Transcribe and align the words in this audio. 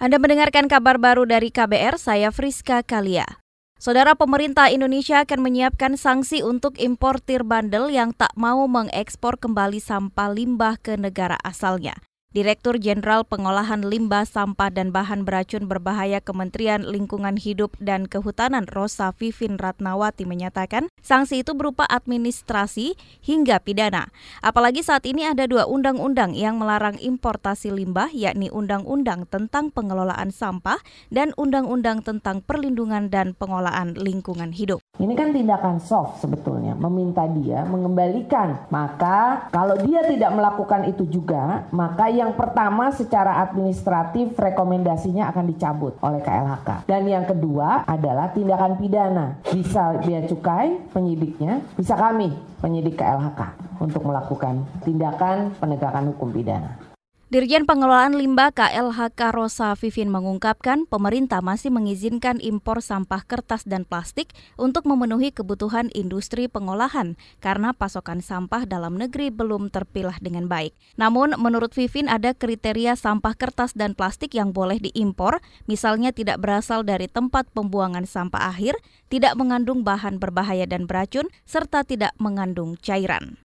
Anda 0.00 0.16
mendengarkan 0.16 0.64
kabar 0.64 0.96
baru 0.96 1.28
dari 1.28 1.52
KBR, 1.52 2.00
saya 2.00 2.32
Friska 2.32 2.80
Kalia. 2.80 3.28
Saudara 3.76 4.16
pemerintah 4.16 4.72
Indonesia 4.72 5.20
akan 5.20 5.44
menyiapkan 5.44 6.00
sanksi 6.00 6.40
untuk 6.40 6.80
importir 6.80 7.44
bandel 7.44 7.92
yang 7.92 8.16
tak 8.16 8.32
mau 8.32 8.64
mengekspor 8.64 9.36
kembali 9.36 9.76
sampah 9.76 10.32
limbah 10.32 10.80
ke 10.80 10.96
negara 10.96 11.36
asalnya. 11.44 12.00
Direktur 12.30 12.78
Jenderal 12.78 13.26
Pengolahan 13.26 13.82
Limbah 13.82 14.22
Sampah 14.22 14.70
dan 14.70 14.94
Bahan 14.94 15.26
Beracun 15.26 15.66
Berbahaya 15.66 16.22
Kementerian 16.22 16.86
Lingkungan 16.86 17.34
Hidup 17.34 17.74
dan 17.82 18.06
Kehutanan 18.06 18.70
Rosa 18.70 19.10
Vivin 19.18 19.58
Ratnawati 19.58 20.30
menyatakan 20.30 20.86
sanksi 21.02 21.42
itu 21.42 21.58
berupa 21.58 21.90
administrasi 21.90 22.94
hingga 23.18 23.58
pidana. 23.58 24.14
Apalagi 24.46 24.78
saat 24.86 25.10
ini 25.10 25.26
ada 25.26 25.50
dua 25.50 25.66
undang-undang 25.66 26.30
yang 26.38 26.54
melarang 26.54 27.02
importasi 27.02 27.74
limbah 27.74 28.14
yakni 28.14 28.46
Undang-Undang 28.46 29.26
tentang 29.26 29.74
Pengelolaan 29.74 30.30
Sampah 30.30 30.78
dan 31.10 31.34
Undang-Undang 31.34 32.06
tentang 32.06 32.46
Perlindungan 32.46 33.10
dan 33.10 33.34
Pengolahan 33.34 33.98
Lingkungan 33.98 34.54
Hidup. 34.54 34.78
Ini 35.02 35.18
kan 35.18 35.34
tindakan 35.34 35.82
soft 35.82 36.22
sebetulnya, 36.22 36.78
meminta 36.78 37.26
dia 37.26 37.66
mengembalikan. 37.66 38.70
Maka 38.70 39.50
kalau 39.50 39.74
dia 39.82 40.06
tidak 40.06 40.30
melakukan 40.30 40.86
itu 40.86 41.10
juga, 41.10 41.66
maka 41.74 42.19
yang 42.20 42.36
pertama 42.36 42.92
secara 42.92 43.40
administratif 43.40 44.36
rekomendasinya 44.36 45.32
akan 45.32 45.44
dicabut 45.48 45.96
oleh 46.04 46.20
KLHK. 46.20 46.84
Dan 46.84 47.08
yang 47.08 47.24
kedua 47.24 47.88
adalah 47.88 48.28
tindakan 48.36 48.76
pidana. 48.76 49.40
Bisa 49.48 49.96
bea 50.04 50.28
cukai 50.28 50.76
penyidiknya, 50.92 51.64
bisa 51.80 51.96
kami 51.96 52.36
penyidik 52.60 53.00
KLHK 53.00 53.40
untuk 53.80 54.04
melakukan 54.04 54.68
tindakan 54.84 55.56
penegakan 55.56 56.12
hukum 56.12 56.28
pidana. 56.28 56.89
Dirjen 57.30 57.62
Pengelolaan 57.62 58.18
Limbah 58.18 58.50
KLHK 58.50 59.30
Rosa 59.30 59.78
Vivin 59.78 60.10
mengungkapkan 60.10 60.82
pemerintah 60.90 61.38
masih 61.38 61.70
mengizinkan 61.70 62.42
impor 62.42 62.82
sampah 62.82 63.22
kertas 63.22 63.62
dan 63.62 63.86
plastik 63.86 64.34
untuk 64.58 64.82
memenuhi 64.82 65.30
kebutuhan 65.30 65.94
industri 65.94 66.50
pengolahan 66.50 67.14
karena 67.38 67.70
pasokan 67.70 68.18
sampah 68.18 68.66
dalam 68.66 68.98
negeri 68.98 69.30
belum 69.30 69.70
terpilah 69.70 70.18
dengan 70.18 70.50
baik. 70.50 70.74
Namun 70.98 71.38
menurut 71.38 71.70
Vivin 71.70 72.10
ada 72.10 72.34
kriteria 72.34 72.98
sampah 72.98 73.38
kertas 73.38 73.78
dan 73.78 73.94
plastik 73.94 74.34
yang 74.34 74.50
boleh 74.50 74.82
diimpor, 74.82 75.38
misalnya 75.70 76.10
tidak 76.10 76.42
berasal 76.42 76.82
dari 76.82 77.06
tempat 77.06 77.46
pembuangan 77.54 78.10
sampah 78.10 78.50
akhir, 78.50 78.74
tidak 79.06 79.38
mengandung 79.38 79.86
bahan 79.86 80.18
berbahaya 80.18 80.66
dan 80.66 80.90
beracun, 80.90 81.30
serta 81.46 81.86
tidak 81.86 82.10
mengandung 82.18 82.74
cairan. 82.82 83.38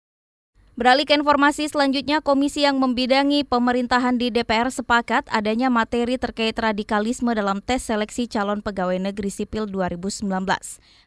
Beralih 0.73 1.05
ke 1.05 1.13
informasi 1.13 1.69
selanjutnya, 1.69 2.25
komisi 2.25 2.65
yang 2.65 2.81
membidangi 2.81 3.45
pemerintahan 3.45 4.17
di 4.17 4.33
DPR 4.33 4.73
sepakat 4.73 5.29
adanya 5.29 5.69
materi 5.69 6.17
terkait 6.17 6.57
radikalisme 6.57 7.29
dalam 7.29 7.61
tes 7.61 7.85
seleksi 7.85 8.25
calon 8.25 8.65
pegawai 8.65 8.97
negeri 8.97 9.29
sipil 9.29 9.69
2019. 9.69 10.25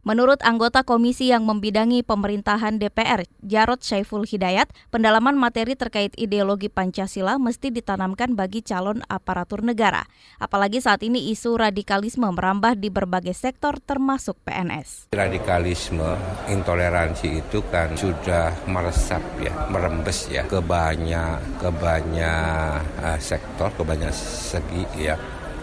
Menurut 0.07 0.39
anggota 0.47 0.87
komisi 0.87 1.35
yang 1.35 1.43
membidangi 1.51 2.07
pemerintahan 2.07 2.79
DPR, 2.79 3.27
Jarod 3.43 3.83
Saiful 3.83 4.23
Hidayat, 4.23 4.71
pendalaman 4.95 5.35
materi 5.35 5.75
terkait 5.75 6.15
ideologi 6.15 6.71
Pancasila 6.71 7.35
mesti 7.35 7.75
ditanamkan 7.75 8.39
bagi 8.39 8.63
calon 8.63 9.03
aparatur 9.11 9.67
negara. 9.67 10.07
Apalagi 10.39 10.79
saat 10.79 11.03
ini 11.03 11.35
isu 11.35 11.59
radikalisme 11.59 12.31
merambah 12.31 12.79
di 12.79 12.87
berbagai 12.87 13.35
sektor 13.35 13.83
termasuk 13.83 14.39
PNS. 14.47 15.11
Radikalisme, 15.11 16.15
intoleransi 16.55 17.43
itu 17.43 17.67
kan 17.67 17.99
sudah 17.99 18.55
meresap 18.71 19.27
ya 19.43 19.56
merembes 19.73 20.29
ya. 20.29 20.45
Ke 20.47 20.63
banyak 20.63 21.61
ke 21.61 21.69
banyak 21.73 22.81
uh, 23.01 23.19
sektor 23.19 23.73
ke 23.75 23.83
banyak 23.83 24.13
segi 24.15 24.85
ya. 24.97 25.17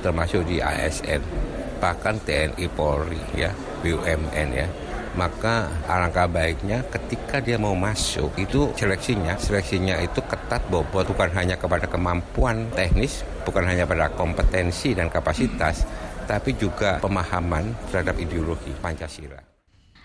Termasuk 0.03 0.43
di 0.45 0.59
ASN 0.59 1.21
bahkan 1.79 2.15
TNI 2.23 2.67
Polri 2.71 3.19
ya 3.35 3.51
BUMN 3.83 4.49
ya. 4.53 4.67
Maka 5.13 5.69
alangkah 5.85 6.25
baiknya 6.25 6.81
ketika 6.89 7.37
dia 7.37 7.61
mau 7.61 7.77
masuk 7.77 8.33
itu 8.41 8.73
seleksinya 8.73 9.37
seleksinya 9.37 10.01
itu 10.01 10.25
ketat 10.25 10.65
bobot 10.73 11.05
bukan 11.05 11.29
hanya 11.37 11.53
kepada 11.53 11.85
kemampuan 11.85 12.65
teknis 12.73 13.21
bukan 13.45 13.61
hanya 13.69 13.85
pada 13.85 14.09
kompetensi 14.09 14.97
dan 14.97 15.13
kapasitas 15.13 15.85
tapi 16.25 16.57
juga 16.57 16.97
pemahaman 16.97 17.93
terhadap 17.93 18.17
ideologi 18.17 18.73
Pancasila. 18.81 19.52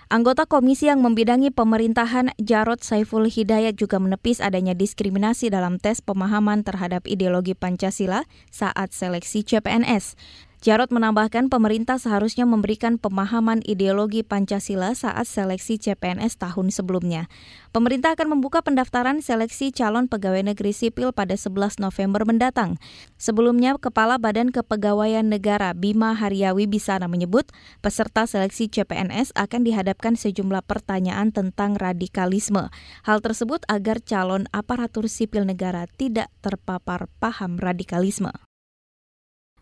Anggota 0.09 0.49
komisi 0.49 0.89
yang 0.89 1.05
membidangi 1.05 1.53
pemerintahan 1.53 2.33
Jarod 2.41 2.81
Saiful 2.81 3.29
Hidayat 3.29 3.77
juga 3.77 4.01
menepis 4.01 4.41
adanya 4.41 4.73
diskriminasi 4.73 5.53
dalam 5.53 5.77
tes 5.77 6.01
pemahaman 6.01 6.65
terhadap 6.65 7.05
ideologi 7.05 7.53
Pancasila 7.53 8.25
saat 8.49 8.97
seleksi 8.97 9.45
CPNS. 9.45 10.17
Jarod 10.59 10.91
menambahkan 10.91 11.55
pemerintah 11.55 12.03
seharusnya 12.03 12.43
memberikan 12.43 12.99
pemahaman 12.99 13.63
ideologi 13.63 14.27
Pancasila 14.27 14.91
saat 14.91 15.31
seleksi 15.31 15.79
CPNS 15.79 16.35
tahun 16.35 16.75
sebelumnya. 16.75 17.31
Pemerintah 17.71 18.19
akan 18.19 18.35
membuka 18.35 18.59
pendaftaran 18.59 19.23
seleksi 19.23 19.71
calon 19.71 20.11
pegawai 20.11 20.43
negeri 20.43 20.75
sipil 20.75 21.15
pada 21.15 21.39
11 21.39 21.79
November 21.79 22.27
mendatang. 22.27 22.75
Sebelumnya, 23.23 23.79
Kepala 23.79 24.19
Badan 24.19 24.51
Kepegawaian 24.51 25.31
Negara 25.31 25.79
Bima 25.79 26.11
Haryawi 26.19 26.67
Bisana 26.67 27.07
menyebut 27.07 27.47
peserta 27.79 28.27
seleksi 28.27 28.67
CPNS 28.67 29.39
akan 29.39 29.63
dihadapkan 29.63 30.19
sejumlah 30.19 30.67
pertanyaan 30.67 31.31
tentang 31.31 31.79
radikalisme. 31.79 32.67
Hal 33.07 33.23
tersebut 33.23 33.63
agar 33.71 34.03
calon 34.03 34.51
aparatur 34.51 35.07
sipil 35.07 35.47
negara 35.47 35.87
tidak 35.87 36.35
terpapar 36.43 37.07
paham 37.23 37.63
radikalisme. 37.63 38.48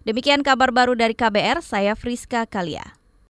Demikian 0.06 0.46
kabar 0.46 0.70
baru 0.70 0.94
dari 0.94 1.18
KBR, 1.18 1.66
saya 1.66 1.98
Friska 1.98 2.46
Kalia. 2.46 2.95